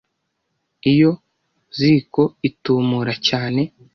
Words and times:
Iyo 0.91 1.11
ziko 1.77 2.21
itumura 2.49 3.13
cyane. 3.27 3.61